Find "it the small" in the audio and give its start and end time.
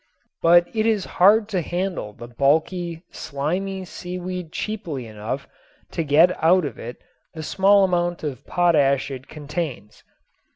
6.79-7.83